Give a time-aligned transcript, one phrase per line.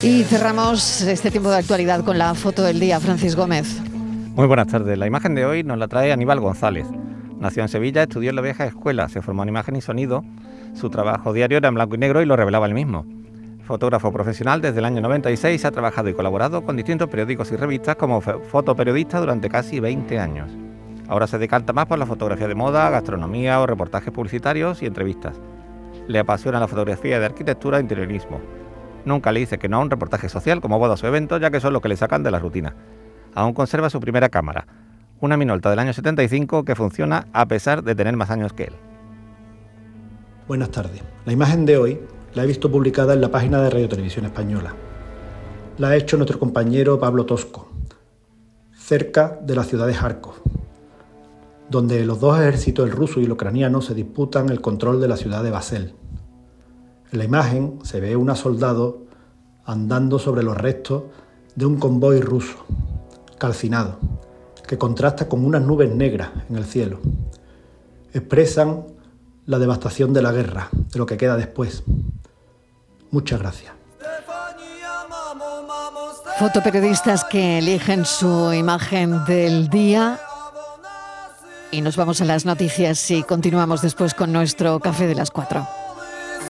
[0.00, 3.80] Y cerramos este tiempo de actualidad con la foto del día, Francis Gómez.
[4.36, 4.96] Muy buenas tardes.
[4.96, 6.86] La imagen de hoy nos la trae Aníbal González.
[7.40, 10.22] Nació en Sevilla, estudió en la vieja escuela, se formó en imagen y sonido.
[10.74, 13.06] Su trabajo diario era en blanco y negro y lo revelaba él mismo.
[13.64, 17.96] Fotógrafo profesional desde el año 96, ha trabajado y colaborado con distintos periódicos y revistas
[17.96, 20.48] como fotoperiodista durante casi 20 años.
[21.08, 25.40] Ahora se decanta más por la fotografía de moda, gastronomía o reportajes publicitarios y entrevistas.
[26.06, 28.40] Le apasiona la fotografía de arquitectura e interiorismo
[29.08, 31.60] Nunca le dice que no a un reportaje social como bodas o eventos, ya que
[31.60, 32.76] son lo que le sacan de la rutina.
[33.34, 34.66] Aún conserva su primera cámara,
[35.22, 38.74] una Minolta del año 75 que funciona a pesar de tener más años que él.
[40.46, 41.02] Buenas tardes.
[41.24, 42.00] La imagen de hoy
[42.34, 44.74] la he visto publicada en la página de Radio Televisión Española.
[45.78, 47.70] La ha hecho nuestro compañero Pablo Tosco,
[48.76, 50.34] cerca de la ciudad de Kharkov,
[51.70, 55.16] donde los dos ejércitos, el ruso y el ucraniano, se disputan el control de la
[55.16, 55.94] ciudad de Basel.
[57.10, 59.06] En la imagen se ve una soldado
[59.64, 61.04] andando sobre los restos
[61.54, 62.64] de un convoy ruso,
[63.38, 63.98] calcinado,
[64.66, 67.00] que contrasta con unas nubes negras en el cielo.
[68.12, 68.84] Expresan
[69.46, 71.82] la devastación de la guerra, de lo que queda después.
[73.10, 73.72] Muchas gracias.
[76.38, 80.20] Fotoperiodistas que eligen su imagen del día.
[81.70, 85.66] Y nos vamos a las noticias y continuamos después con nuestro café de las cuatro.